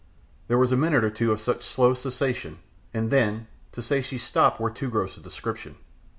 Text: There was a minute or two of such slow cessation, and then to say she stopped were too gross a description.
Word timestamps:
There 0.47 0.57
was 0.57 0.71
a 0.71 0.75
minute 0.75 1.03
or 1.03 1.11
two 1.11 1.31
of 1.31 1.39
such 1.39 1.61
slow 1.63 1.93
cessation, 1.93 2.57
and 2.91 3.11
then 3.11 3.45
to 3.71 3.83
say 3.83 4.01
she 4.01 4.17
stopped 4.17 4.59
were 4.59 4.71
too 4.71 4.89
gross 4.89 5.15
a 5.15 5.19
description. 5.19 5.75